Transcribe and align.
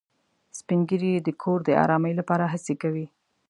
سپین 0.59 0.79
ږیری 0.89 1.11
د 1.25 1.29
کور 1.41 1.59
د 1.65 1.69
ارامۍ 1.83 2.13
لپاره 2.19 2.43
هڅې 2.53 2.73
کوي 2.81 3.05